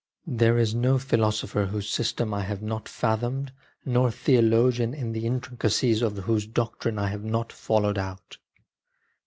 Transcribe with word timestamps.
There 0.25 0.57
is 0.57 0.73
no 0.73 0.97
philosopher 0.97 1.67
whose 1.67 1.87
system 1.87 2.33
I 2.33 2.41
have 2.41 2.63
not 2.63 2.89
fathomed, 2.89 3.51
nor 3.85 4.09
theologian 4.09 5.11
the 5.11 5.27
in 5.27 5.39
tricacies 5.41 6.01
of 6.01 6.17
whose 6.17 6.47
doctrine 6.47 6.97
I 6.97 7.09
have 7.09 7.23
not 7.23 7.53
followed 7.53 7.99
out. 7.99 8.39